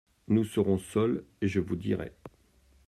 [0.29, 2.11] Nous serons seuls, et je vous dirai…